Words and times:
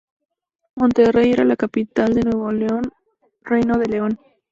Monterrey 0.77 1.31
era 1.31 1.43
la 1.45 1.55
capital 1.55 2.15
del 2.15 2.25
Nuevo 2.31 2.49
Reino 3.43 3.77
de 3.77 3.85
León. 3.85 4.19